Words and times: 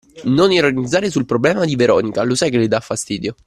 Non 0.23 0.51
ironizzare 0.51 1.11
sul 1.11 1.27
problema 1.27 1.63
di 1.63 1.75
Veronica, 1.75 2.23
lo 2.23 2.33
sai 2.33 2.49
che 2.49 2.57
le 2.57 2.67
da 2.67 2.79
fastidio. 2.79 3.35